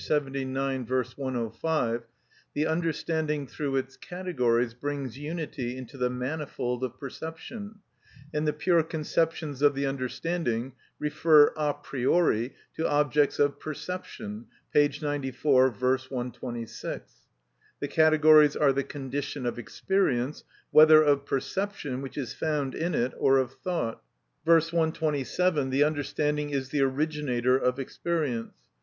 79; 0.03 0.83
V. 0.83 0.93
105), 1.15 2.07
the 2.55 2.65
understanding 2.65 3.45
through 3.45 3.75
its 3.75 3.95
categories 3.97 4.73
brings 4.73 5.15
unity 5.19 5.77
into 5.77 5.95
the 5.95 6.09
manifold 6.09 6.83
of 6.83 6.97
perception, 6.99 7.75
and 8.33 8.47
the 8.47 8.51
pure 8.53 8.81
conceptions 8.81 9.61
of 9.61 9.75
the 9.75 9.85
understanding 9.85 10.73
refer 10.97 11.53
a 11.55 11.75
priori 11.75 12.55
to 12.75 12.87
objects 12.89 13.37
of 13.37 13.59
perception. 13.59 14.47
P. 14.73 14.89
94; 14.99 15.69
V. 15.69 15.77
126, 15.85 17.13
the 17.79 17.87
"categories 17.87 18.55
are 18.55 18.73
the 18.73 18.83
condition 18.83 19.45
of 19.45 19.59
experience, 19.59 20.43
whether 20.71 21.03
of 21.03 21.27
perception, 21.27 22.01
which 22.01 22.17
is 22.17 22.33
found 22.33 22.73
in 22.73 22.95
it, 22.95 23.13
or 23.19 23.37
of 23.37 23.51
thought." 23.63 24.01
V. 24.47 24.59
p. 24.61 24.75
127, 24.75 25.69
the 25.69 25.83
understanding 25.83 26.49
is 26.49 26.69
the 26.69 26.81
originator 26.81 27.55
of 27.55 27.77
experience. 27.77 28.51